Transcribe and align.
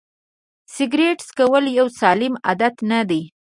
سیګرېټ 0.73 1.19
څکول 1.27 1.65
یو 1.77 1.87
سالم 1.99 2.33
عادت 2.47 2.75
نه 2.91 2.99
دی. 3.09 3.21